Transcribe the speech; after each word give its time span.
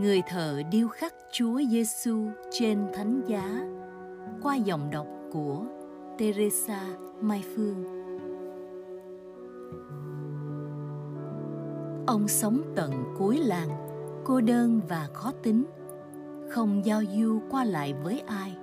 người 0.00 0.22
thợ 0.22 0.62
điêu 0.70 0.88
khắc 0.88 1.14
Chúa 1.32 1.60
Giêsu 1.70 2.26
trên 2.50 2.86
thánh 2.94 3.20
giá 3.26 3.60
qua 4.42 4.56
dòng 4.56 4.90
đọc 4.90 5.06
của 5.32 5.64
Teresa 6.18 6.80
Mai 7.20 7.44
Phương. 7.54 7.84
Ông 12.06 12.28
sống 12.28 12.62
tận 12.76 13.04
cuối 13.18 13.36
làng, 13.36 13.68
cô 14.24 14.40
đơn 14.40 14.80
và 14.88 15.08
khó 15.12 15.32
tính, 15.42 15.64
không 16.50 16.84
giao 16.84 17.02
du 17.16 17.40
qua 17.50 17.64
lại 17.64 17.94
với 18.02 18.20
ai. 18.26 18.56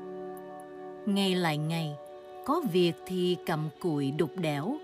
Ngày 1.06 1.36
lại 1.36 1.58
ngày, 1.58 1.96
có 2.46 2.62
việc 2.72 2.94
thì 3.06 3.38
cầm 3.46 3.70
cụi 3.82 4.12
đục 4.12 4.32
đẽo, 4.36 4.78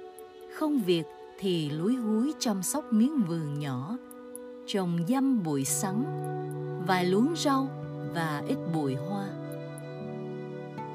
không 0.56 0.80
việc 0.86 1.06
thì 1.40 1.70
lúi 1.70 1.96
húi 1.96 2.34
chăm 2.40 2.64
sóc 2.64 2.84
miếng 2.94 3.22
vườn 3.28 3.60
nhỏ, 3.60 3.98
trồng 4.66 4.98
dăm 5.08 5.44
bụi 5.44 5.66
sắn, 5.66 6.04
vài 6.88 7.06
luống 7.06 7.34
rau 7.36 7.68
và 8.14 8.44
ít 8.48 8.58
bụi 8.74 8.96
hoa. 8.96 9.28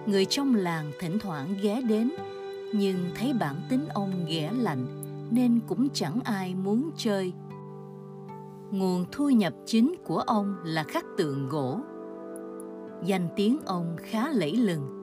Người 0.07 0.25
trong 0.25 0.55
làng 0.55 0.93
thỉnh 1.01 1.19
thoảng 1.19 1.55
ghé 1.63 1.81
đến, 1.89 2.11
nhưng 2.75 2.97
thấy 3.15 3.33
bản 3.41 3.57
tính 3.69 3.85
ông 3.95 4.13
ghẻ 4.29 4.53
lạnh 4.59 4.87
nên 5.31 5.61
cũng 5.69 5.89
chẳng 5.93 6.21
ai 6.25 6.55
muốn 6.55 6.91
chơi. 6.97 7.33
Nguồn 8.71 9.05
thu 9.13 9.31
nhập 9.31 9.53
chính 9.67 9.95
của 10.05 10.19
ông 10.19 10.57
là 10.65 10.83
khắc 10.83 11.05
tượng 11.17 11.49
gỗ. 11.49 11.81
Danh 13.05 13.29
tiếng 13.37 13.59
ông 13.67 13.97
khá 13.99 14.29
lẫy 14.33 14.57
lừng. 14.57 14.95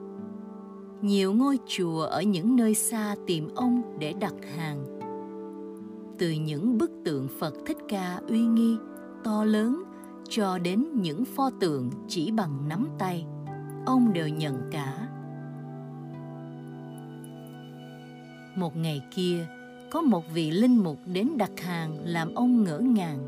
Nhiều 1.01 1.33
ngôi 1.33 1.59
chùa 1.67 2.01
ở 2.01 2.21
những 2.21 2.55
nơi 2.55 2.75
xa 2.75 3.15
tìm 3.27 3.49
ông 3.55 3.81
để 3.99 4.13
đặt 4.19 4.33
hàng 4.57 4.94
từ 6.17 6.31
những 6.31 6.77
bức 6.77 6.91
tượng 7.05 7.27
Phật 7.39 7.53
Thích 7.65 7.77
Ca 7.89 8.19
uy 8.27 8.39
nghi, 8.39 8.77
to 9.23 9.43
lớn 9.43 9.83
cho 10.29 10.57
đến 10.57 10.85
những 10.93 11.25
pho 11.25 11.49
tượng 11.59 11.89
chỉ 12.07 12.31
bằng 12.31 12.69
nắm 12.69 12.87
tay, 12.99 13.25
ông 13.85 14.13
đều 14.13 14.27
nhận 14.27 14.69
cả. 14.71 15.07
Một 18.55 18.77
ngày 18.77 19.01
kia, 19.15 19.47
có 19.91 20.01
một 20.01 20.23
vị 20.33 20.51
linh 20.51 20.83
mục 20.83 20.97
đến 21.05 21.29
đặt 21.37 21.51
hàng 21.59 21.97
làm 22.03 22.35
ông 22.35 22.63
ngỡ 22.63 22.79
ngàng. 22.79 23.27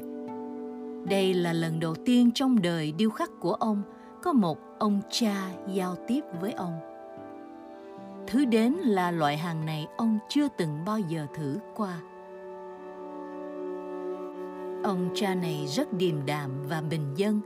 Đây 1.09 1.33
là 1.33 1.53
lần 1.53 1.79
đầu 1.79 1.95
tiên 1.95 2.31
trong 2.31 2.61
đời 2.61 2.91
điêu 2.97 3.09
khắc 3.09 3.29
của 3.39 3.53
ông 3.53 3.81
có 4.23 4.33
một 4.33 4.57
ông 4.79 5.01
cha 5.09 5.51
giao 5.73 5.95
tiếp 6.07 6.21
với 6.41 6.51
ông. 6.51 6.73
Thứ 8.27 8.45
đến 8.45 8.73
là 8.73 9.11
loại 9.11 9.37
hàng 9.37 9.65
này 9.65 9.87
ông 9.97 10.19
chưa 10.29 10.47
từng 10.57 10.85
bao 10.85 10.99
giờ 10.99 11.27
thử 11.35 11.59
qua 11.75 11.99
Ông 14.87 15.09
cha 15.13 15.35
này 15.35 15.65
rất 15.67 15.93
điềm 15.93 16.25
đạm 16.25 16.51
và 16.69 16.81
bình 16.81 17.13
dân, 17.15 17.41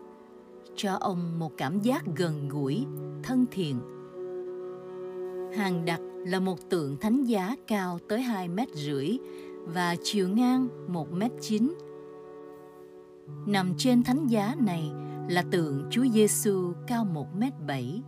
cho 0.76 0.94
ông 1.00 1.40
một 1.40 1.52
cảm 1.58 1.80
giác 1.80 2.04
gần 2.16 2.50
gũi, 2.50 2.86
thân 3.24 3.46
thiện. 3.52 3.80
Hàng 5.58 5.86
đặc 5.86 6.00
là 6.26 6.40
một 6.40 6.70
tượng 6.70 6.98
thánh 6.98 7.24
giá 7.24 7.56
cao 7.68 8.00
tới 8.10 8.22
2 8.22 8.48
mét 8.48 8.68
rưỡi 8.74 9.18
và 9.66 9.96
chiều 10.04 10.30
ngang 10.30 10.68
1 10.88 11.12
mét 11.12 11.32
9. 11.42 11.74
Nằm 13.48 13.74
trên 13.78 14.04
thánh 14.04 14.28
giá 14.28 14.56
này 14.60 14.92
là 15.30 15.44
tượng 15.52 15.88
Chúa 15.90 16.06
Giêsu 16.14 16.74
cao 16.88 17.06
1 17.06 17.36
mét 17.36 17.54
7. 17.68 18.02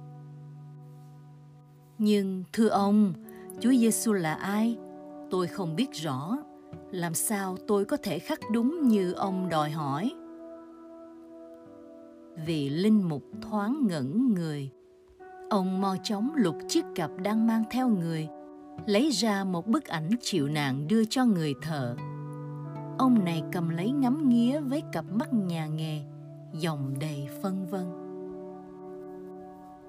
Nhưng 1.98 2.44
thưa 2.54 2.68
ông, 2.68 3.14
Chúa 3.60 3.72
Giêsu 3.72 4.14
là 4.14 4.34
ai? 4.34 4.78
Tôi 5.32 5.48
không 5.48 5.76
biết 5.76 5.92
rõ 5.92 6.38
làm 6.94 7.14
sao 7.14 7.58
tôi 7.68 7.86
có 7.86 7.98
thể 7.98 8.20
khắc 8.20 8.40
đúng 8.52 8.88
như 8.88 9.14
ông 9.14 9.50
đòi 9.50 9.70
hỏi? 9.70 10.14
Vị 12.46 12.70
linh 12.70 13.10
mục 13.10 13.24
thoáng 13.42 13.88
ngẩn 13.88 14.34
người. 14.34 14.72
Ông 15.50 15.82
mo 15.82 15.96
chóng 16.04 16.32
lục 16.36 16.56
chiếc 16.68 16.86
cặp 16.96 17.12
đang 17.24 17.48
mang 17.48 17.64
theo 17.72 17.88
người, 17.88 18.28
lấy 18.86 19.10
ra 19.10 19.44
một 19.44 19.68
bức 19.68 19.86
ảnh 19.86 20.10
chịu 20.22 20.48
nạn 20.48 20.88
đưa 20.88 21.06
cho 21.06 21.26
người 21.26 21.54
thợ. 21.62 21.96
Ông 22.98 23.26
này 23.26 23.44
cầm 23.52 23.70
lấy 23.70 23.92
ngắm 23.92 24.30
nghía 24.30 24.60
với 24.60 24.84
cặp 24.92 25.06
mắt 25.12 25.34
nhà 25.34 25.68
nghề, 25.68 26.02
dòng 26.54 26.94
đầy 27.00 27.28
phân 27.42 27.66
vân. 27.66 27.86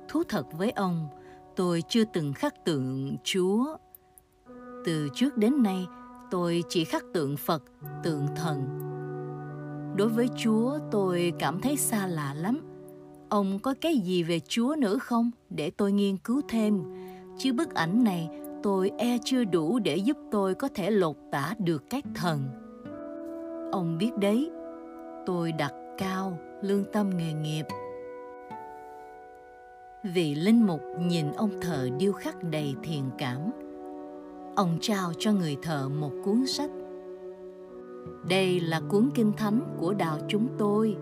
Thú 0.09 0.23
thật 0.29 0.47
với 0.59 0.71
ông, 0.71 1.09
tôi 1.57 1.83
chưa 1.89 2.05
từng 2.13 2.33
khắc 2.33 2.65
tượng 2.65 3.17
chúa. 3.25 3.77
Từ 4.85 5.09
trước 5.15 5.37
đến 5.37 5.63
nay 5.63 5.87
tôi 6.35 6.65
chỉ 6.69 6.85
khắc 6.85 7.05
tượng 7.13 7.37
Phật, 7.37 7.63
tượng 8.03 8.27
thần. 8.37 8.65
Đối 9.97 10.09
với 10.09 10.29
Chúa 10.37 10.79
tôi 10.91 11.33
cảm 11.39 11.61
thấy 11.61 11.77
xa 11.77 12.07
lạ 12.07 12.35
lắm. 12.35 12.61
Ông 13.29 13.59
có 13.59 13.75
cái 13.81 13.99
gì 13.99 14.23
về 14.23 14.41
Chúa 14.41 14.75
nữa 14.79 14.99
không 14.99 15.31
để 15.51 15.71
tôi 15.71 15.93
nghiên 15.93 16.17
cứu 16.17 16.41
thêm? 16.49 16.83
Chứ 17.39 17.53
bức 17.53 17.75
ảnh 17.75 18.05
này 18.05 18.29
tôi 18.63 18.91
e 18.99 19.19
chưa 19.25 19.45
đủ 19.45 19.79
để 19.79 19.97
giúp 19.97 20.17
tôi 20.31 20.55
có 20.55 20.69
thể 20.75 20.91
lột 20.91 21.17
tả 21.33 21.55
được 21.59 21.83
các 21.91 22.05
thần. 22.15 22.41
Ông 23.73 23.99
biết 23.99 24.11
đấy, 24.21 24.51
tôi 25.27 25.53
đặt 25.53 25.73
cao 25.99 26.39
lương 26.63 26.85
tâm 26.93 27.11
nghề 27.17 27.33
nghiệp. 27.33 27.65
Vị 30.15 30.35
linh 30.35 30.67
mục 30.67 30.81
nhìn 31.01 31.33
ông 31.33 31.61
thợ 31.61 31.89
điêu 31.99 32.13
khắc 32.13 32.43
đầy 32.43 32.75
thiện 32.83 33.11
cảm 33.19 33.51
ông 34.57 34.79
trao 34.81 35.13
cho 35.19 35.33
người 35.33 35.57
thợ 35.63 35.89
một 35.89 36.11
cuốn 36.25 36.47
sách. 36.47 36.71
Đây 38.29 38.61
là 38.61 38.81
cuốn 38.89 39.11
kinh 39.15 39.33
thánh 39.33 39.77
của 39.79 39.95
đạo 39.95 40.19
chúng 40.29 40.49
tôi. 40.59 40.97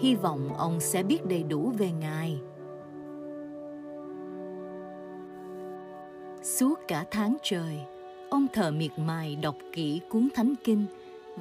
Hy 0.00 0.14
vọng 0.14 0.54
ông 0.56 0.80
sẽ 0.80 1.02
biết 1.02 1.26
đầy 1.26 1.42
đủ 1.42 1.72
về 1.78 1.92
ngài. 1.92 2.40
Suốt 6.42 6.78
cả 6.88 7.04
tháng 7.10 7.36
trời, 7.42 7.78
ông 8.30 8.46
thợ 8.52 8.70
miệt 8.70 8.90
mài 8.98 9.36
đọc 9.36 9.56
kỹ 9.72 10.00
cuốn 10.10 10.28
thánh 10.34 10.54
kinh 10.64 10.86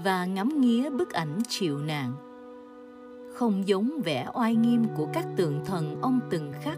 và 0.03 0.25
ngắm 0.25 0.61
nghía 0.61 0.89
bức 0.89 1.13
ảnh 1.13 1.39
chịu 1.47 1.79
nạn 1.79 2.13
không 3.39 3.67
giống 3.67 4.01
vẻ 4.03 4.27
oai 4.33 4.55
nghiêm 4.55 4.85
của 4.97 5.07
các 5.13 5.27
tượng 5.35 5.65
thần 5.65 6.01
ông 6.01 6.19
từng 6.29 6.51
khắc 6.61 6.77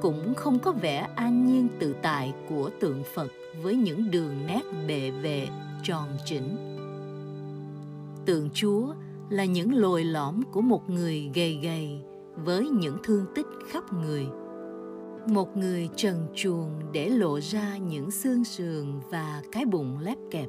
cũng 0.00 0.34
không 0.34 0.58
có 0.58 0.72
vẻ 0.72 1.08
an 1.14 1.46
nhiên 1.46 1.68
tự 1.78 1.94
tại 2.02 2.34
của 2.48 2.70
tượng 2.80 3.02
phật 3.14 3.28
với 3.62 3.76
những 3.76 4.10
đường 4.10 4.34
nét 4.46 4.62
bề 4.88 5.10
vệ 5.10 5.48
tròn 5.82 6.08
chỉnh. 6.24 6.56
Tượng 8.26 8.48
chúa 8.54 8.94
là 9.30 9.44
những 9.44 9.74
lồi 9.74 10.04
lõm 10.04 10.42
của 10.52 10.60
một 10.60 10.90
người 10.90 11.30
gầy 11.34 11.58
gầy 11.62 12.00
với 12.44 12.68
những 12.68 12.96
thương 13.04 13.24
tích 13.34 13.46
khắp 13.70 13.92
người. 13.92 14.26
Một 15.26 15.56
người 15.56 15.88
trần 15.96 16.26
truồng 16.34 16.70
để 16.92 17.08
lộ 17.08 17.40
ra 17.40 17.76
những 17.76 18.10
xương 18.10 18.44
sườn 18.44 18.86
và 19.10 19.42
cái 19.52 19.64
bụng 19.64 19.98
lép 20.00 20.18
kẹp. 20.30 20.48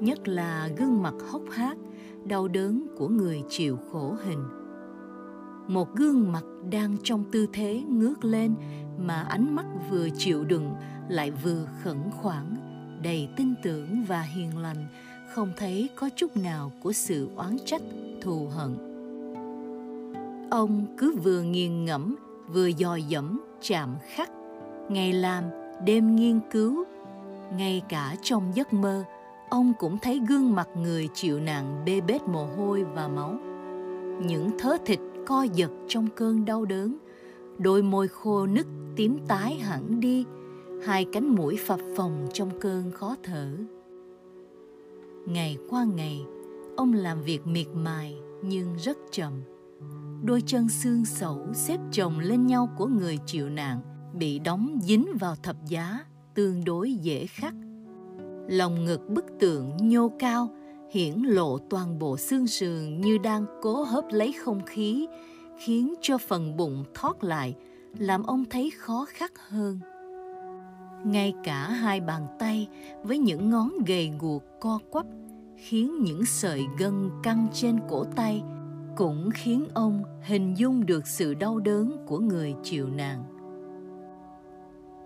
Nhất 0.00 0.28
là 0.28 0.68
gương 0.76 1.02
mặt 1.02 1.14
hốc 1.30 1.42
hác, 1.50 1.76
đau 2.24 2.48
đớn 2.48 2.86
của 2.98 3.08
người 3.08 3.42
chịu 3.48 3.78
khổ 3.92 4.16
hình 4.24 4.63
một 5.68 5.94
gương 5.94 6.32
mặt 6.32 6.44
đang 6.70 6.96
trong 7.02 7.24
tư 7.32 7.46
thế 7.52 7.82
ngước 7.88 8.24
lên 8.24 8.54
mà 8.98 9.22
ánh 9.22 9.54
mắt 9.54 9.66
vừa 9.90 10.08
chịu 10.16 10.44
đựng 10.44 10.74
lại 11.08 11.30
vừa 11.30 11.66
khẩn 11.82 11.98
khoản, 12.10 12.56
đầy 13.02 13.28
tin 13.36 13.54
tưởng 13.62 14.04
và 14.08 14.20
hiền 14.22 14.58
lành, 14.58 14.86
không 15.34 15.52
thấy 15.56 15.88
có 15.96 16.10
chút 16.16 16.36
nào 16.36 16.72
của 16.82 16.92
sự 16.92 17.28
oán 17.36 17.56
trách, 17.64 17.82
thù 18.20 18.48
hận. 18.48 18.76
Ông 20.50 20.86
cứ 20.96 21.16
vừa 21.16 21.42
nghiền 21.42 21.84
ngẫm, 21.84 22.16
vừa 22.48 22.66
dò 22.66 22.96
dẫm, 22.96 23.40
chạm 23.62 23.96
khắc, 24.14 24.30
ngày 24.88 25.12
làm, 25.12 25.44
đêm 25.84 26.16
nghiên 26.16 26.40
cứu. 26.50 26.84
Ngay 27.56 27.82
cả 27.88 28.16
trong 28.22 28.52
giấc 28.54 28.72
mơ, 28.72 29.04
ông 29.48 29.72
cũng 29.78 29.98
thấy 29.98 30.20
gương 30.28 30.54
mặt 30.54 30.68
người 30.76 31.08
chịu 31.14 31.40
nạn 31.40 31.82
bê 31.86 32.00
bết 32.00 32.22
mồ 32.22 32.46
hôi 32.56 32.84
và 32.84 33.08
máu. 33.08 33.38
Những 34.26 34.58
thớ 34.58 34.76
thịt 34.86 35.00
co 35.26 35.42
giật 35.42 35.70
trong 35.88 36.08
cơn 36.16 36.44
đau 36.44 36.64
đớn. 36.64 36.96
Đôi 37.58 37.82
môi 37.82 38.08
khô 38.08 38.46
nứt 38.46 38.66
tím 38.96 39.18
tái 39.28 39.54
hẳn 39.54 40.00
đi, 40.00 40.24
hai 40.84 41.06
cánh 41.12 41.34
mũi 41.34 41.58
phập 41.66 41.80
phồng 41.96 42.26
trong 42.32 42.60
cơn 42.60 42.90
khó 42.90 43.16
thở. 43.22 43.48
Ngày 45.26 45.58
qua 45.70 45.84
ngày, 45.84 46.24
ông 46.76 46.92
làm 46.92 47.22
việc 47.22 47.46
miệt 47.46 47.66
mài 47.74 48.16
nhưng 48.42 48.76
rất 48.78 48.98
chậm. 49.12 49.32
Đôi 50.24 50.42
chân 50.46 50.68
xương 50.68 51.04
sẩu 51.04 51.46
xếp 51.54 51.80
chồng 51.92 52.18
lên 52.18 52.46
nhau 52.46 52.68
của 52.78 52.86
người 52.86 53.18
chịu 53.26 53.48
nạn 53.48 53.80
bị 54.18 54.38
đóng 54.38 54.78
dính 54.82 55.06
vào 55.20 55.34
thập 55.42 55.56
giá 55.68 56.04
tương 56.34 56.64
đối 56.64 56.92
dễ 56.92 57.26
khắc. 57.26 57.54
Lòng 58.48 58.84
ngực 58.84 59.00
bức 59.08 59.24
tượng 59.40 59.76
nhô 59.88 60.12
cao 60.18 60.48
hiển 60.90 61.22
lộ 61.22 61.58
toàn 61.58 61.98
bộ 61.98 62.16
xương 62.16 62.46
sườn 62.46 63.00
như 63.00 63.18
đang 63.18 63.46
cố 63.62 63.82
hấp 63.82 64.04
lấy 64.10 64.32
không 64.32 64.60
khí, 64.66 65.06
khiến 65.58 65.94
cho 66.00 66.18
phần 66.18 66.56
bụng 66.56 66.84
thoát 66.94 67.24
lại, 67.24 67.54
làm 67.98 68.22
ông 68.22 68.44
thấy 68.50 68.70
khó 68.70 69.06
khắc 69.08 69.32
hơn. 69.48 69.78
Ngay 71.04 71.34
cả 71.44 71.68
hai 71.68 72.00
bàn 72.00 72.26
tay 72.38 72.68
với 73.02 73.18
những 73.18 73.50
ngón 73.50 73.70
gầy 73.86 74.12
guộc 74.20 74.42
co 74.60 74.78
quắp 74.90 75.06
khiến 75.56 76.02
những 76.02 76.24
sợi 76.24 76.66
gân 76.78 77.10
căng 77.22 77.46
trên 77.52 77.80
cổ 77.88 78.04
tay 78.04 78.42
cũng 78.96 79.30
khiến 79.34 79.64
ông 79.74 80.02
hình 80.22 80.54
dung 80.58 80.86
được 80.86 81.06
sự 81.06 81.34
đau 81.34 81.58
đớn 81.58 81.96
của 82.06 82.18
người 82.18 82.54
chịu 82.62 82.88
nạn. 82.88 83.24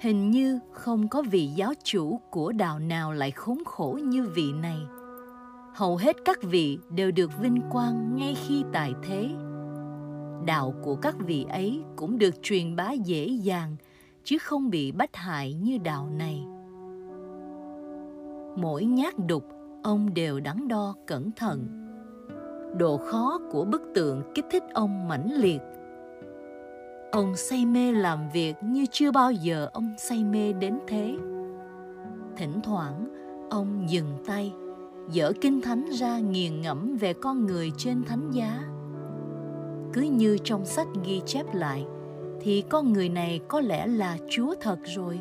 Hình 0.00 0.30
như 0.30 0.58
không 0.72 1.08
có 1.08 1.22
vị 1.22 1.46
giáo 1.46 1.72
chủ 1.84 2.20
của 2.30 2.52
đạo 2.52 2.78
nào 2.78 3.12
lại 3.12 3.30
khốn 3.30 3.58
khổ 3.66 3.98
như 4.02 4.28
vị 4.34 4.52
này 4.52 4.78
hầu 5.78 5.96
hết 5.96 6.16
các 6.24 6.42
vị 6.42 6.78
đều 6.90 7.10
được 7.10 7.30
vinh 7.40 7.60
quang 7.70 8.16
ngay 8.16 8.36
khi 8.46 8.64
tại 8.72 8.94
thế. 9.02 9.28
Đạo 10.46 10.74
của 10.82 10.96
các 10.96 11.16
vị 11.18 11.46
ấy 11.48 11.82
cũng 11.96 12.18
được 12.18 12.42
truyền 12.42 12.76
bá 12.76 12.92
dễ 12.92 13.26
dàng, 13.26 13.76
chứ 14.24 14.38
không 14.38 14.70
bị 14.70 14.92
bách 14.92 15.16
hại 15.16 15.54
như 15.54 15.78
đạo 15.78 16.08
này. 16.16 16.44
Mỗi 18.56 18.84
nhát 18.84 19.14
đục, 19.26 19.44
ông 19.82 20.14
đều 20.14 20.40
đắn 20.40 20.68
đo 20.68 20.94
cẩn 21.06 21.30
thận. 21.32 21.66
Độ 22.78 22.96
khó 22.96 23.40
của 23.50 23.64
bức 23.64 23.82
tượng 23.94 24.22
kích 24.34 24.46
thích 24.50 24.64
ông 24.74 25.08
mãnh 25.08 25.32
liệt. 25.32 25.60
Ông 27.12 27.36
say 27.36 27.66
mê 27.66 27.92
làm 27.92 28.30
việc 28.32 28.54
như 28.62 28.86
chưa 28.90 29.12
bao 29.12 29.32
giờ 29.32 29.68
ông 29.72 29.94
say 29.98 30.24
mê 30.24 30.52
đến 30.52 30.78
thế. 30.86 31.14
Thỉnh 32.36 32.60
thoảng, 32.62 33.08
ông 33.50 33.90
dừng 33.90 34.18
tay 34.26 34.52
dở 35.10 35.32
kinh 35.40 35.60
thánh 35.60 35.90
ra 35.90 36.18
nghiền 36.18 36.60
ngẫm 36.60 36.96
về 36.96 37.12
con 37.12 37.46
người 37.46 37.72
trên 37.76 38.04
thánh 38.04 38.30
giá. 38.30 38.60
Cứ 39.92 40.00
như 40.00 40.38
trong 40.44 40.64
sách 40.64 40.86
ghi 41.04 41.20
chép 41.26 41.54
lại, 41.54 41.86
thì 42.40 42.64
con 42.68 42.92
người 42.92 43.08
này 43.08 43.40
có 43.48 43.60
lẽ 43.60 43.86
là 43.86 44.18
chúa 44.30 44.54
thật 44.60 44.78
rồi. 44.84 45.20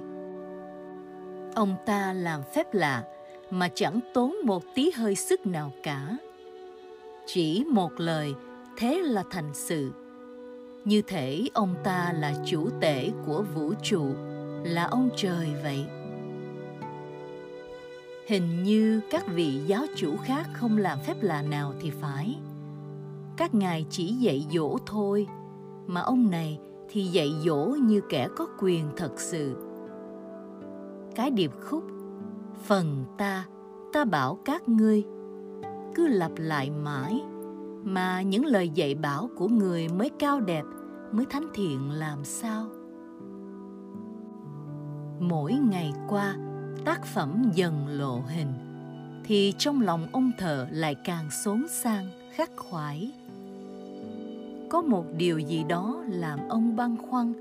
Ông 1.56 1.76
ta 1.86 2.14
làm 2.14 2.42
phép 2.56 2.74
lạ, 2.74 3.04
mà 3.50 3.68
chẳng 3.68 4.00
tốn 4.14 4.36
một 4.44 4.64
tí 4.76 4.92
hơi 4.96 5.16
sức 5.16 5.48
nào 5.48 5.72
cả. 5.84 6.18
Chỉ 7.26 7.64
một 7.72 7.92
lời, 7.98 8.34
thế 8.78 9.02
là 9.04 9.24
thành 9.32 9.50
sự. 9.54 9.92
Như 10.86 11.02
thể 11.02 11.48
ông 11.54 11.76
ta 11.84 12.14
là 12.20 12.34
chủ 12.46 12.70
tể 12.82 13.10
của 13.26 13.44
vũ 13.56 13.74
trụ, 13.84 14.06
là 14.64 14.84
ông 14.84 15.10
trời 15.16 15.48
vậy 15.64 15.86
hình 18.28 18.64
như 18.64 19.02
các 19.10 19.26
vị 19.28 19.62
giáo 19.68 19.86
chủ 19.96 20.18
khác 20.18 20.50
không 20.54 20.78
làm 20.78 21.00
phép 21.00 21.16
lạ 21.22 21.42
nào 21.42 21.74
thì 21.82 21.90
phải. 21.90 22.40
Các 23.38 23.56
ngài 23.56 23.86
chỉ 23.90 24.08
dạy 24.08 24.48
dỗ 24.52 24.78
thôi, 24.86 25.28
mà 25.88 26.02
ông 26.02 26.32
này 26.32 26.60
thì 26.90 27.04
dạy 27.04 27.32
dỗ 27.46 27.66
như 27.66 28.02
kẻ 28.10 28.28
có 28.36 28.48
quyền 28.60 28.86
thật 28.98 29.12
sự. 29.18 29.56
Cái 31.16 31.32
điệp 31.32 31.52
khúc, 31.62 31.84
phần 32.64 33.06
ta 33.18 33.46
ta 33.94 34.06
bảo 34.06 34.40
các 34.46 34.70
ngươi, 34.70 35.04
cứ 35.96 36.08
lặp 36.08 36.32
lại 36.38 36.70
mãi, 36.70 37.22
mà 37.84 38.22
những 38.22 38.46
lời 38.46 38.70
dạy 38.70 38.96
bảo 38.96 39.30
của 39.36 39.48
người 39.48 39.88
mới 39.90 40.10
cao 40.20 40.40
đẹp, 40.40 40.64
mới 41.12 41.26
thánh 41.26 41.48
thiện 41.54 41.92
làm 41.92 42.24
sao? 42.24 42.66
Mỗi 45.20 45.54
ngày 45.54 45.94
qua 46.08 46.36
tác 46.88 47.06
phẩm 47.06 47.52
dần 47.54 47.88
lộ 47.88 48.22
hình, 48.28 48.54
thì 49.24 49.54
trong 49.58 49.82
lòng 49.82 50.08
ông 50.12 50.32
thợ 50.38 50.68
lại 50.72 50.96
càng 50.96 51.32
xốn 51.32 51.66
sang, 51.70 52.08
khắc 52.32 52.52
khoải. 52.56 53.12
Có 54.70 54.82
một 54.82 55.06
điều 55.18 55.40
gì 55.40 55.64
đó 55.70 56.04
làm 56.08 56.40
ông 56.50 56.76
băn 56.76 56.98
khoăn. 56.98 57.34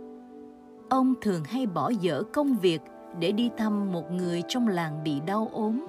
Ông 0.88 1.14
thường 1.20 1.44
hay 1.44 1.66
bỏ 1.66 1.88
dở 2.00 2.22
công 2.32 2.56
việc 2.56 2.82
để 3.20 3.32
đi 3.32 3.50
thăm 3.56 3.92
một 3.92 4.12
người 4.12 4.42
trong 4.48 4.68
làng 4.68 5.04
bị 5.04 5.20
đau 5.26 5.50
ốm. 5.52 5.86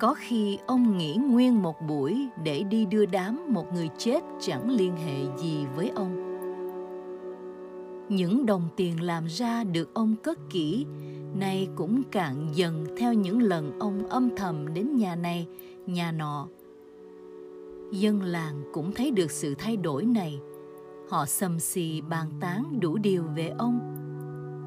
Có 0.00 0.14
khi 0.18 0.58
ông 0.66 0.98
nghỉ 0.98 1.14
nguyên 1.14 1.62
một 1.62 1.76
buổi 1.88 2.28
để 2.44 2.62
đi 2.62 2.86
đưa 2.86 3.06
đám 3.06 3.46
một 3.48 3.72
người 3.74 3.88
chết 3.98 4.20
chẳng 4.40 4.70
liên 4.70 4.96
hệ 4.96 5.38
gì 5.42 5.66
với 5.76 5.92
ông 5.94 6.21
những 8.08 8.46
đồng 8.46 8.68
tiền 8.76 9.02
làm 9.02 9.26
ra 9.26 9.64
được 9.64 9.94
ông 9.94 10.16
cất 10.22 10.38
kỹ, 10.50 10.86
nay 11.34 11.68
cũng 11.74 12.02
cạn 12.10 12.48
dần 12.54 12.86
theo 12.98 13.14
những 13.14 13.42
lần 13.42 13.78
ông 13.78 14.08
âm 14.08 14.30
thầm 14.36 14.74
đến 14.74 14.96
nhà 14.96 15.16
này, 15.16 15.46
nhà 15.86 16.12
nọ. 16.12 16.48
Dân 17.92 18.22
làng 18.22 18.62
cũng 18.72 18.92
thấy 18.92 19.10
được 19.10 19.30
sự 19.30 19.54
thay 19.58 19.76
đổi 19.76 20.04
này. 20.04 20.40
Họ 21.10 21.26
sầm 21.26 21.60
xì 21.60 22.00
bàn 22.00 22.30
tán 22.40 22.80
đủ 22.80 22.96
điều 22.96 23.22
về 23.22 23.48
ông. 23.58 23.80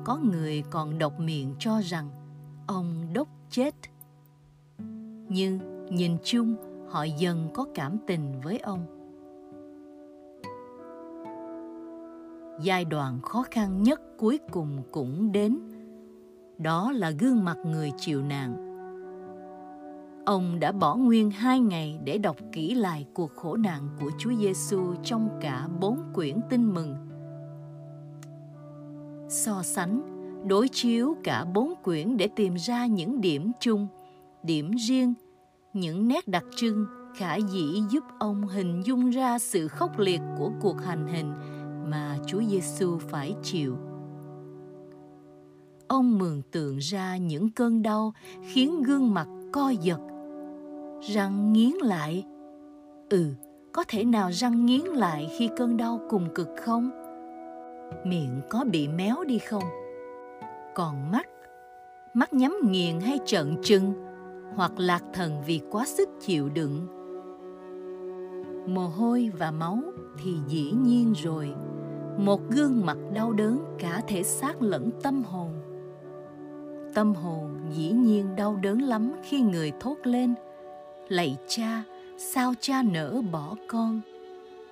Có 0.05 0.17
người 0.17 0.63
còn 0.69 0.97
độc 0.97 1.19
miệng 1.19 1.55
cho 1.59 1.81
rằng 1.81 2.09
ông 2.67 3.13
đốc 3.13 3.27
chết. 3.49 3.75
Nhưng 5.29 5.85
nhìn 5.89 6.17
chung, 6.23 6.55
họ 6.89 7.03
dần 7.03 7.49
có 7.53 7.67
cảm 7.75 7.97
tình 8.07 8.41
với 8.43 8.57
ông. 8.57 8.94
Giai 12.61 12.85
đoạn 12.85 13.21
khó 13.21 13.45
khăn 13.51 13.83
nhất 13.83 14.01
cuối 14.17 14.39
cùng 14.51 14.83
cũng 14.91 15.31
đến 15.31 15.59
đó 16.57 16.91
là 16.91 17.11
gương 17.11 17.45
mặt 17.45 17.57
người 17.65 17.91
chịu 17.97 18.21
nạn 18.23 18.65
ông 20.25 20.59
đã 20.59 20.71
bỏ 20.71 20.95
nguyên 20.95 21.31
hai 21.31 21.59
ngày 21.59 21.99
để 22.03 22.17
đọc 22.17 22.37
kỹ 22.51 22.75
lại 22.75 23.05
cuộc 23.13 23.35
khổ 23.35 23.55
nạn 23.55 23.87
của 23.99 24.11
Chúa 24.17 24.31
Giêsu 24.39 24.95
trong 25.03 25.29
cả 25.41 25.67
bốn 25.79 25.99
quyển 26.13 26.39
tin 26.49 26.73
mừng. 26.73 26.95
So 29.29 29.63
sánh, 29.63 30.01
đối 30.47 30.67
chiếu 30.67 31.15
cả 31.23 31.45
bốn 31.53 31.73
quyển 31.83 32.17
để 32.17 32.27
tìm 32.35 32.55
ra 32.55 32.85
những 32.85 33.21
điểm 33.21 33.51
chung, 33.59 33.87
điểm 34.43 34.71
riêng, 34.71 35.13
những 35.73 36.07
nét 36.07 36.27
đặc 36.27 36.43
trưng 36.55 36.85
khả 37.15 37.35
dĩ 37.35 37.81
giúp 37.89 38.03
ông 38.19 38.47
hình 38.47 38.81
dung 38.85 39.09
ra 39.09 39.39
sự 39.39 39.67
khốc 39.67 39.99
liệt 39.99 40.21
của 40.37 40.51
cuộc 40.61 40.81
hành 40.81 41.07
hình 41.07 41.33
mà 41.85 42.17
Chúa 42.27 42.41
Giêsu 42.41 42.97
phải 42.97 43.35
chịu. 43.43 43.77
Ông 45.87 46.17
mường 46.17 46.41
tượng 46.51 46.77
ra 46.77 47.17
những 47.17 47.51
cơn 47.51 47.81
đau 47.81 48.13
khiến 48.41 48.83
gương 48.83 49.13
mặt 49.13 49.27
co 49.51 49.69
giật, 49.69 49.99
răng 51.01 51.53
nghiến 51.53 51.71
lại. 51.71 52.25
Ừ, 53.09 53.33
có 53.71 53.83
thể 53.87 54.03
nào 54.03 54.29
răng 54.31 54.65
nghiến 54.65 54.81
lại 54.81 55.29
khi 55.37 55.49
cơn 55.57 55.77
đau 55.77 55.99
cùng 56.09 56.27
cực 56.35 56.49
không? 56.61 56.89
Miệng 58.05 58.41
có 58.49 58.65
bị 58.71 58.87
méo 58.87 59.23
đi 59.23 59.39
không? 59.39 59.63
Còn 60.75 61.11
mắt, 61.11 61.27
mắt 62.13 62.33
nhắm 62.33 62.57
nghiền 62.63 62.99
hay 62.99 63.19
trợn 63.25 63.55
trừng, 63.63 63.93
hoặc 64.55 64.71
lạc 64.77 65.03
thần 65.13 65.43
vì 65.45 65.61
quá 65.71 65.85
sức 65.85 66.09
chịu 66.21 66.49
đựng. 66.49 66.87
Mồ 68.67 68.87
hôi 68.87 69.31
và 69.37 69.51
máu 69.51 69.79
thì 70.23 70.31
dĩ 70.47 70.71
nhiên 70.71 71.13
rồi 71.13 71.53
một 72.17 72.41
gương 72.49 72.85
mặt 72.85 72.97
đau 73.13 73.33
đớn 73.33 73.75
cả 73.79 74.01
thể 74.07 74.23
xác 74.23 74.61
lẫn 74.61 74.89
tâm 75.03 75.23
hồn. 75.23 75.51
Tâm 76.93 77.15
hồn 77.15 77.49
dĩ 77.71 77.91
nhiên 77.91 78.35
đau 78.35 78.55
đớn 78.55 78.81
lắm 78.81 79.11
khi 79.23 79.41
người 79.41 79.71
thốt 79.79 79.97
lên, 80.03 80.33
lạy 81.07 81.37
cha, 81.47 81.83
sao 82.17 82.53
cha 82.59 82.83
nỡ 82.83 83.21
bỏ 83.31 83.55
con? 83.67 84.01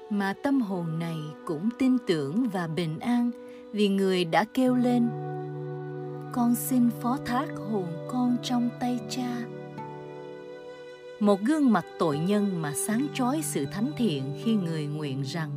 Mà 0.10 0.34
tâm 0.44 0.62
hồn 0.62 1.00
này 1.00 1.18
cũng 1.46 1.70
tin 1.79 1.98
tưởng 2.08 2.50
và 2.53 2.68
bình 2.68 3.00
an 3.00 3.32
vì 3.72 3.88
người 3.88 4.25
đã 4.25 4.46
kêu 4.53 4.75
lên, 4.75 5.10
con 6.32 6.56
xin 6.56 6.89
phó 7.01 7.18
thác 7.25 7.48
hồn 7.72 7.88
con 8.08 8.38
trong 8.44 8.70
tay 8.79 9.00
cha. 9.10 9.46
Một 11.20 11.41
gương 11.41 11.72
mặt 11.72 11.86
tội 12.00 12.18
nhân 12.18 12.62
mà 12.62 12.74
sáng 12.75 13.08
chói 13.13 13.41
sự 13.44 13.65
thánh 13.65 13.91
thiện 13.98 14.24
khi 14.44 14.53
người 14.56 14.86
nguyện 14.86 15.22
rằng 15.22 15.50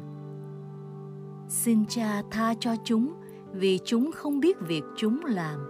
xin 1.48 1.84
cha 1.88 2.22
tha 2.30 2.54
cho 2.60 2.76
chúng, 2.84 3.14
vì 3.52 3.78
chúng 3.84 4.10
không 4.12 4.40
biết 4.40 4.56
việc 4.60 4.82
chúng 4.96 5.24
làm. 5.24 5.60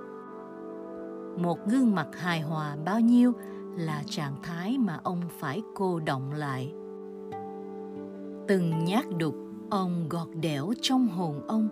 Một 1.38 1.58
gương 1.66 1.94
mặt 1.94 2.08
hài 2.12 2.40
hòa 2.40 2.76
bao 2.84 3.00
nhiêu 3.00 3.32
là 3.76 4.02
trạng 4.06 4.34
thái 4.42 4.78
mà 4.78 5.00
ông 5.02 5.20
phải 5.38 5.62
cô 5.74 6.00
động 6.00 6.32
lại. 6.32 6.74
Từng 8.48 8.84
nhát 8.84 9.04
đục 9.18 9.34
ông 9.70 10.08
gọt 10.08 10.28
đẽo 10.40 10.72
trong 10.82 11.08
hồn 11.08 11.42
ông, 11.48 11.68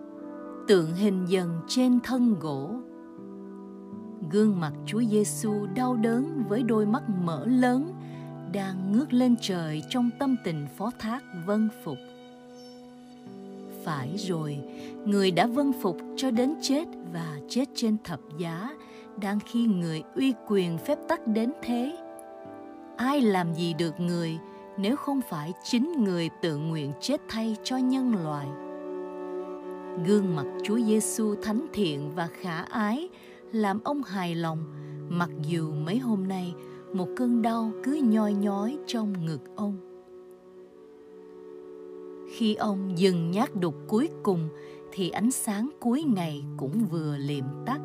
tượng 0.67 0.93
hình 0.93 1.25
dần 1.25 1.61
trên 1.67 1.99
thân 2.03 2.35
gỗ. 2.39 2.71
Gương 4.31 4.59
mặt 4.59 4.73
Chúa 4.85 5.01
Giêsu 5.01 5.65
đau 5.75 5.95
đớn 5.95 6.43
với 6.49 6.63
đôi 6.63 6.85
mắt 6.85 7.03
mở 7.23 7.45
lớn 7.45 7.93
đang 8.53 8.91
ngước 8.91 9.13
lên 9.13 9.35
trời 9.41 9.81
trong 9.89 10.09
tâm 10.19 10.35
tình 10.43 10.67
phó 10.77 10.91
thác 10.99 11.23
vân 11.45 11.69
phục 11.83 11.97
phải 13.85 14.15
rồi. 14.17 14.59
Người 15.05 15.31
đã 15.31 15.47
vâng 15.47 15.71
phục 15.81 15.97
cho 16.15 16.31
đến 16.31 16.53
chết 16.61 16.85
và 17.13 17.39
chết 17.49 17.65
trên 17.75 17.97
thập 18.03 18.19
giá, 18.37 18.75
đang 19.21 19.39
khi 19.45 19.65
người 19.65 20.03
uy 20.15 20.33
quyền 20.47 20.77
phép 20.77 20.97
tắc 21.07 21.27
đến 21.27 21.51
thế. 21.63 21.97
Ai 22.97 23.21
làm 23.21 23.53
gì 23.53 23.73
được 23.73 23.99
người 23.99 24.37
nếu 24.77 24.95
không 24.95 25.21
phải 25.29 25.53
chính 25.63 26.03
người 26.03 26.29
tự 26.41 26.57
nguyện 26.57 26.91
chết 27.01 27.21
thay 27.29 27.55
cho 27.63 27.77
nhân 27.77 28.13
loại? 28.23 28.47
Gương 30.07 30.35
mặt 30.35 30.45
Chúa 30.63 30.79
Giêsu 30.79 31.35
thánh 31.35 31.65
thiện 31.73 32.15
và 32.15 32.27
khả 32.41 32.61
ái 32.61 33.09
làm 33.51 33.79
ông 33.83 34.03
hài 34.03 34.35
lòng, 34.35 34.63
mặc 35.09 35.29
dù 35.41 35.71
mấy 35.71 35.97
hôm 35.97 36.27
nay 36.27 36.53
một 36.93 37.07
cơn 37.15 37.41
đau 37.41 37.71
cứ 37.83 38.01
nhoi 38.03 38.33
nhói 38.33 38.77
trong 38.87 39.25
ngực 39.25 39.41
ông 39.55 39.84
khi 42.37 42.55
ông 42.55 42.97
dừng 42.97 43.31
nhát 43.31 43.55
đục 43.55 43.75
cuối 43.87 44.09
cùng, 44.23 44.49
thì 44.91 45.09
ánh 45.09 45.31
sáng 45.31 45.69
cuối 45.79 46.03
ngày 46.03 46.43
cũng 46.57 46.85
vừa 46.91 47.17
liệm 47.17 47.45
tắt. 47.65 47.79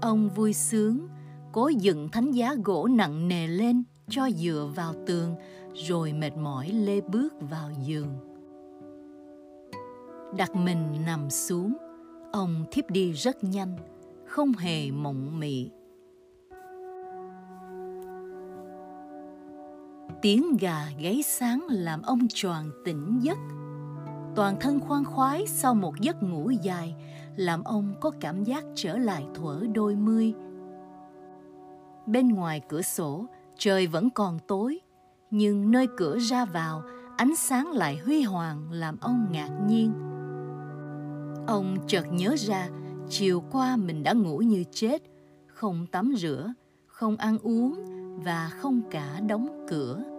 Ông 0.00 0.28
vui 0.28 0.52
sướng, 0.52 1.08
cố 1.52 1.68
dựng 1.68 2.08
thánh 2.08 2.30
giá 2.30 2.54
gỗ 2.64 2.88
nặng 2.90 3.28
nề 3.28 3.46
lên, 3.46 3.82
cho 4.08 4.30
dựa 4.30 4.70
vào 4.74 4.94
tường, 5.06 5.34
rồi 5.74 6.12
mệt 6.12 6.36
mỏi 6.36 6.68
lê 6.68 7.00
bước 7.00 7.34
vào 7.50 7.70
giường. 7.86 8.08
Đặt 10.36 10.54
mình 10.56 11.04
nằm 11.06 11.30
xuống, 11.30 11.76
ông 12.32 12.64
thiếp 12.70 12.90
đi 12.90 13.12
rất 13.12 13.44
nhanh, 13.44 13.76
không 14.26 14.52
hề 14.52 14.90
mộng 14.90 15.40
mị. 15.40 15.70
Tiếng 20.24 20.56
gà 20.56 20.88
gáy 20.98 21.22
sáng 21.22 21.66
làm 21.70 22.02
ông 22.02 22.28
choàng 22.34 22.70
tỉnh 22.84 23.18
giấc. 23.22 23.38
Toàn 24.34 24.56
thân 24.60 24.80
khoan 24.80 25.04
khoái 25.04 25.46
sau 25.46 25.74
một 25.74 26.00
giấc 26.00 26.22
ngủ 26.22 26.50
dài, 26.50 26.94
làm 27.36 27.64
ông 27.64 27.94
có 28.00 28.10
cảm 28.20 28.44
giác 28.44 28.64
trở 28.74 28.98
lại 28.98 29.26
thuở 29.34 29.60
đôi 29.74 29.96
mươi. 29.96 30.34
Bên 32.06 32.28
ngoài 32.28 32.60
cửa 32.68 32.82
sổ, 32.82 33.26
trời 33.58 33.86
vẫn 33.86 34.10
còn 34.10 34.38
tối, 34.48 34.80
nhưng 35.30 35.70
nơi 35.70 35.86
cửa 35.96 36.18
ra 36.18 36.44
vào, 36.44 36.82
ánh 37.16 37.36
sáng 37.36 37.70
lại 37.72 37.96
huy 38.04 38.22
hoàng 38.22 38.72
làm 38.72 38.96
ông 39.00 39.26
ngạc 39.30 39.50
nhiên. 39.66 39.92
Ông 41.46 41.76
chợt 41.86 42.04
nhớ 42.12 42.34
ra, 42.38 42.68
chiều 43.08 43.42
qua 43.52 43.76
mình 43.76 44.02
đã 44.02 44.12
ngủ 44.12 44.38
như 44.38 44.64
chết, 44.70 45.02
không 45.46 45.86
tắm 45.86 46.14
rửa, 46.16 46.52
không 46.86 47.16
ăn 47.16 47.38
uống 47.38 47.74
và 48.24 48.48
không 48.48 48.82
cả 48.90 49.20
đóng 49.28 49.66
cửa 49.68 50.13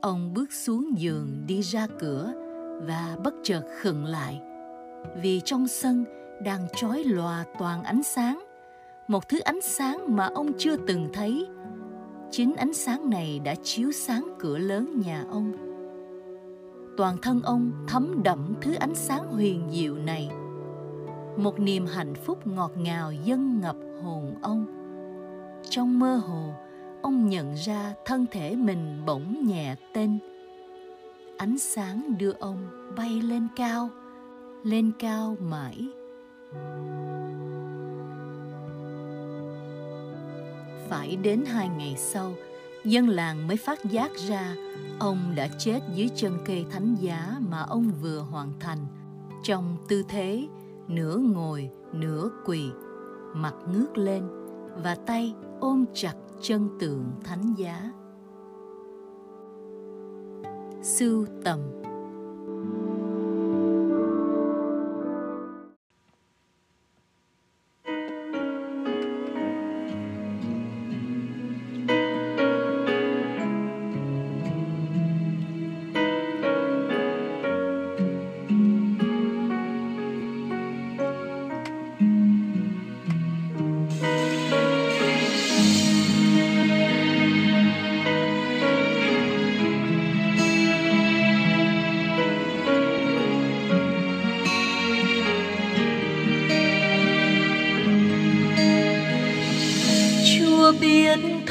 ông 0.00 0.34
bước 0.34 0.52
xuống 0.52 0.98
giường 0.98 1.44
đi 1.46 1.60
ra 1.60 1.86
cửa 1.98 2.32
và 2.86 3.16
bất 3.24 3.34
chợt 3.42 3.62
khựng 3.80 4.04
lại. 4.04 4.40
Vì 5.22 5.40
trong 5.44 5.68
sân 5.68 6.04
đang 6.44 6.66
trói 6.76 7.04
lòa 7.04 7.44
toàn 7.58 7.84
ánh 7.84 8.02
sáng, 8.02 8.44
một 9.08 9.28
thứ 9.28 9.38
ánh 9.40 9.60
sáng 9.62 10.16
mà 10.16 10.26
ông 10.34 10.52
chưa 10.58 10.76
từng 10.76 11.08
thấy. 11.12 11.46
Chính 12.30 12.56
ánh 12.56 12.74
sáng 12.74 13.10
này 13.10 13.40
đã 13.44 13.54
chiếu 13.62 13.92
sáng 13.92 14.28
cửa 14.38 14.58
lớn 14.58 15.00
nhà 15.04 15.24
ông. 15.30 15.52
Toàn 16.96 17.16
thân 17.22 17.42
ông 17.42 17.72
thấm 17.88 18.20
đẫm 18.24 18.54
thứ 18.60 18.74
ánh 18.74 18.94
sáng 18.94 19.32
huyền 19.32 19.68
diệu 19.70 19.94
này. 19.94 20.30
Một 21.36 21.60
niềm 21.60 21.86
hạnh 21.86 22.14
phúc 22.14 22.46
ngọt 22.46 22.72
ngào 22.76 23.12
dâng 23.12 23.60
ngập 23.60 23.76
hồn 24.02 24.34
ông. 24.42 24.66
Trong 25.70 25.98
mơ 25.98 26.14
hồ 26.14 26.52
ông 27.02 27.28
nhận 27.28 27.54
ra 27.54 27.94
thân 28.04 28.26
thể 28.30 28.56
mình 28.56 29.02
bỗng 29.06 29.46
nhẹ 29.46 29.76
tên. 29.94 30.18
Ánh 31.36 31.58
sáng 31.58 32.18
đưa 32.18 32.32
ông 32.32 32.58
bay 32.96 33.22
lên 33.22 33.48
cao 33.56 33.90
lên 34.64 34.92
cao 34.98 35.36
mãi. 35.40 35.88
Phải 40.88 41.16
đến 41.16 41.44
hai 41.46 41.68
ngày 41.68 41.94
sau, 41.96 42.34
dân 42.84 43.08
làng 43.08 43.48
mới 43.48 43.56
phát 43.56 43.84
giác 43.84 44.10
ra 44.28 44.54
ông 44.98 45.32
đã 45.36 45.48
chết 45.58 45.80
dưới 45.94 46.08
chân 46.14 46.38
cây 46.44 46.66
thánh 46.70 46.96
giá 47.00 47.36
mà 47.48 47.62
ông 47.62 47.92
vừa 48.02 48.18
hoàn 48.18 48.52
thành. 48.60 48.86
Trong 49.42 49.76
tư 49.88 50.02
thế, 50.08 50.48
nửa 50.88 51.16
ngồi, 51.16 51.70
nửa 51.92 52.30
quỳ, 52.46 52.70
mặt 53.34 53.54
ngước 53.72 53.98
lên 53.98 54.37
và 54.82 54.94
tay 54.94 55.34
ôm 55.60 55.84
chặt 55.94 56.14
chân 56.40 56.68
tượng 56.80 57.04
thánh 57.24 57.54
giá. 57.56 57.90
Sưu 60.82 61.26
tầm. 61.44 61.60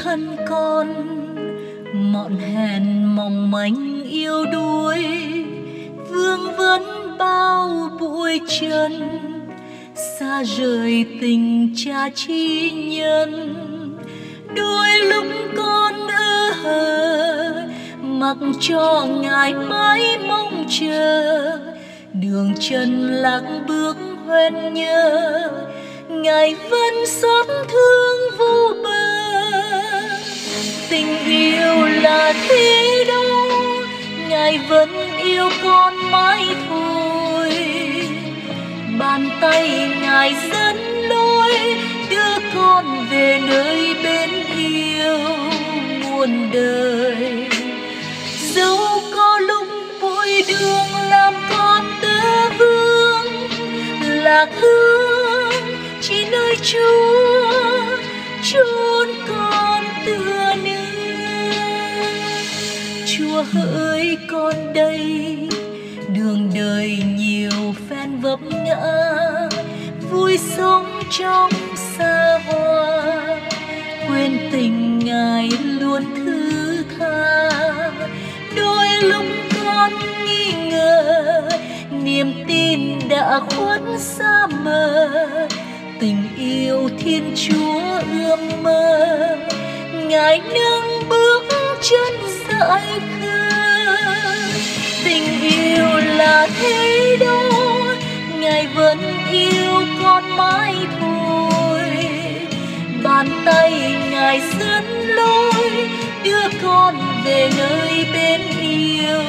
Thân 0.08 0.36
con, 0.48 0.86
mọn 2.12 2.38
hèn 2.38 3.04
mong 3.04 3.50
manh 3.50 4.02
yêu 4.10 4.44
đuối, 4.52 5.04
vương 6.08 6.56
vấn 6.56 6.82
bao 7.18 7.90
bụi 8.00 8.40
chân, 8.60 8.92
xa 9.94 10.44
rời 10.44 11.06
tình 11.20 11.74
cha 11.76 12.10
chi 12.14 12.70
nhân. 12.70 13.54
Đôi 14.56 14.88
lúc 14.98 15.24
con 15.56 15.94
ơ 16.08 16.50
hờ, 16.62 17.52
mặc 18.02 18.36
cho 18.60 19.06
ngài 19.22 19.54
mãi 19.54 20.18
mong 20.28 20.66
chờ, 20.80 21.58
đường 22.12 22.52
chân 22.60 23.08
lạc 23.12 23.42
bước 23.68 23.96
hoen 24.26 24.74
nhớ 24.74 25.50
ngài 26.08 26.54
vẫn 26.70 27.06
xót 27.06 27.46
thương 27.46 28.38
vô 28.38 28.74
bờ 28.84 28.97
tình 30.90 31.24
yêu 31.26 31.86
là 32.02 32.32
thế 32.48 33.04
đó 33.08 33.24
ngài 34.28 34.58
vẫn 34.58 35.16
yêu 35.18 35.48
con 35.62 36.10
mãi 36.10 36.46
thôi. 36.68 37.52
Bàn 38.98 39.28
tay 39.40 39.90
ngài 40.02 40.34
dẫn 40.52 40.76
lối, 41.08 41.52
đưa 42.10 42.38
con 42.54 43.06
về 43.10 43.40
nơi 43.48 43.94
bên 44.02 44.30
yêu 44.56 45.18
muôn 46.02 46.50
đời. 46.52 47.48
Dẫu 48.54 49.02
có 49.16 49.38
lúc 49.38 49.66
bụi 50.00 50.44
đường 50.48 51.08
làm 51.10 51.34
con 51.50 51.82
tơ 52.02 52.50
vương, 52.58 53.48
lạc 54.22 54.48
hương 54.60 55.52
chỉ 56.00 56.24
nơi 56.30 56.56
chúa 56.62 57.07
chúa 63.38 63.60
hỡi 63.60 64.18
con 64.30 64.72
đây. 64.74 65.36
Đường 66.14 66.50
đời 66.54 67.02
nhiều 67.16 67.74
phen 67.88 68.20
vấp 68.20 68.40
ngã, 68.42 68.78
vui 70.10 70.38
sống 70.38 71.02
trong 71.18 71.50
xa 71.76 72.40
hoa. 72.46 73.36
Quên 74.08 74.38
tình 74.52 74.98
ngài 74.98 75.50
luôn 75.80 76.04
thứ 76.16 76.84
tha. 76.98 77.50
Đôi 78.56 78.88
lúc 79.02 79.24
con 79.64 79.92
nghi 80.24 80.52
ngờ, 80.70 81.42
niềm 81.90 82.32
tin 82.48 82.80
đã 83.08 83.40
khuất 83.40 83.80
xa 83.98 84.46
mờ. 84.64 85.08
Tình 86.00 86.22
yêu 86.38 86.90
thiên 86.98 87.34
chúa 87.36 88.00
ươm 88.28 88.62
mơ, 88.62 89.36
ngài 89.92 90.40
nâng 90.54 91.08
bước 91.08 91.44
chân 91.82 92.37
dại 92.48 93.00
khơi 93.20 94.62
tình 95.04 95.40
yêu 95.40 95.86
là 96.16 96.48
thế 96.60 97.16
đó 97.20 97.50
ngài 98.40 98.66
vẫn 98.66 98.98
yêu 99.32 99.82
con 100.02 100.36
mãi 100.36 100.74
thôi. 101.00 101.80
Bàn 103.02 103.28
tay 103.44 103.96
ngài 104.10 104.40
dẫn 104.60 104.84
lối, 105.08 105.88
đưa 106.24 106.48
con 106.62 106.94
về 107.24 107.50
nơi 107.58 108.06
bên 108.12 108.40
yêu 108.60 109.22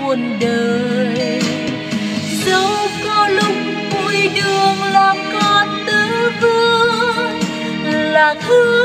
muôn 0.00 0.38
đời. 0.40 1.42
Dẫu 2.46 2.88
có 3.04 3.28
lúc 3.28 3.54
vui 3.90 4.30
đường 4.34 4.92
làm 4.92 5.16
con 5.32 5.68
tư 5.86 6.30
vương 6.40 7.40
lạc 8.12 8.34
thương 8.48 8.77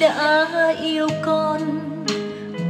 đã 0.00 0.46
yêu 0.82 1.08
con 1.22 1.60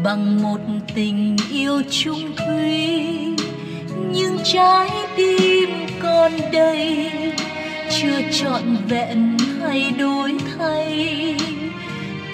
bằng 0.05 0.43
một 0.43 0.61
tình 0.95 1.37
yêu 1.53 1.83
chung 1.91 2.37
thủy 2.37 3.07
nhưng 4.13 4.39
trái 4.45 4.91
tim 5.17 5.71
con 6.03 6.33
đây 6.53 7.11
chưa 7.91 8.23
trọn 8.33 8.63
vẹn 8.89 9.37
hay 9.61 9.91
đổi 9.99 10.35
thay. 10.59 11.37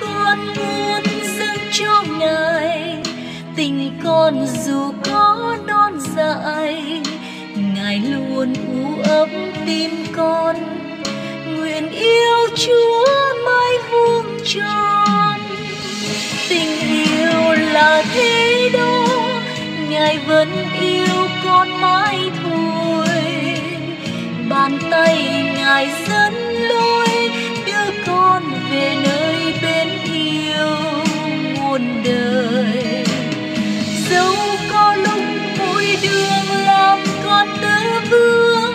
Con 0.00 0.46
muốn 0.46 1.02
dâng 1.38 1.58
cho 1.72 2.04
ngài, 2.18 3.02
tình 3.56 4.00
con 4.04 4.46
dù 4.64 4.92
có 5.10 5.56
non 5.66 5.92
dại 6.16 7.02
ngài 7.56 7.98
luôn 7.98 8.54
u 8.54 9.02
ấm 9.02 9.28
tim 9.66 9.90
con. 10.16 10.56
Nguyện 11.56 11.90
yêu 11.92 12.48
chúa 12.56 13.21
tròn. 14.44 15.40
Tình 16.48 16.80
yêu 16.80 17.52
là 17.72 18.04
thế 18.14 18.70
đó 18.72 19.06
ngài 19.88 20.18
vẫn 20.18 20.48
yêu 20.80 21.28
con 21.44 21.80
mãi 21.80 22.18
thôi. 22.42 23.06
Bàn 24.48 24.78
tay 24.90 25.44
ngài 25.56 25.88
dẫn 26.08 26.34
lối, 26.68 27.30
đưa 27.66 27.90
con 28.06 28.42
về 28.70 28.96
nơi 29.02 29.54
bên 29.62 29.88
yêu 30.12 30.76
muôn 31.56 32.02
đời. 32.04 33.04
Dẫu 34.10 34.34
có 34.72 34.94
lúc 34.94 35.22
mỗi 35.58 35.96
đường 36.02 36.64
làm 36.66 36.98
con 37.24 37.48
tơ 37.62 38.00
vương, 38.10 38.74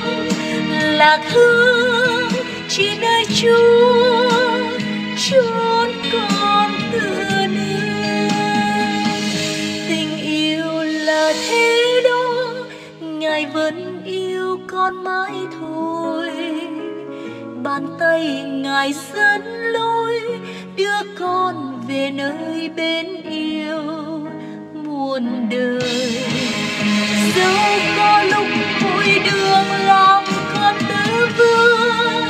lạc 0.97 1.21
hương 1.33 2.29
chỉ 2.69 2.89
nơi 3.01 3.25
chúa 3.41 3.76
bàn 17.77 17.87
tay 17.99 18.43
ngài 18.45 18.93
dẫn 18.93 19.41
lối 19.73 20.21
đưa 20.75 21.03
con 21.19 21.81
về 21.87 22.11
nơi 22.11 22.69
bên 22.75 23.05
yêu 23.29 23.81
muôn 24.73 25.49
đời. 25.49 26.19
Dẫu 27.35 27.79
có 27.97 28.23
lúc 28.23 28.47
vui 28.81 29.19
đường 29.25 29.85
làm 29.85 30.23
con 30.53 30.75
tứ 30.89 31.27
vương, 31.37 32.27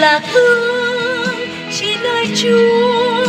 là 0.00 0.20
thương 0.32 1.36
chỉ 1.72 1.96
nơi 2.02 2.26
chúa 2.36 3.22